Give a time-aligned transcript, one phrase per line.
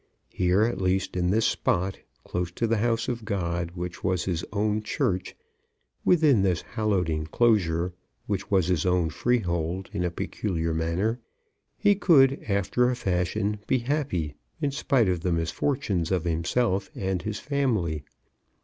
[0.31, 4.43] Here, at least, in this spot, close to the house of God which was his
[4.51, 5.35] own church,
[6.03, 7.93] within this hallowed enclosure,
[8.25, 11.19] which was his own freehold in a peculiar manner,
[11.77, 17.21] he could, after a fashion, be happy, in spite of the misfortunes of himself and
[17.21, 18.03] his family.